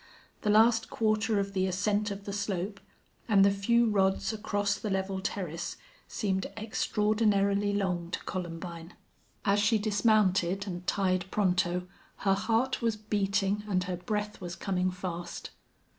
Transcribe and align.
The 0.41 0.49
last 0.49 0.89
quarter 0.89 1.39
of 1.39 1.53
the 1.53 1.67
ascent 1.67 2.09
of 2.09 2.25
the 2.25 2.33
slope, 2.33 2.79
and 3.27 3.45
the 3.45 3.51
few 3.51 3.87
rods 3.87 4.33
across 4.33 4.75
the 4.79 4.89
level 4.89 5.21
terrace, 5.21 5.77
seemed 6.07 6.47
extraordinarily 6.57 7.71
long 7.71 8.09
to 8.09 8.23
Columbine. 8.23 8.95
As 9.45 9.59
she 9.59 9.77
dismounted 9.77 10.65
and 10.65 10.87
tied 10.87 11.29
Pronto 11.29 11.87
her 12.25 12.33
heart 12.33 12.81
was 12.81 12.97
beating 12.97 13.63
and 13.67 13.83
her 13.83 13.97
breath 13.97 14.41
was 14.41 14.55
coming 14.55 14.89
fast. 14.89 15.51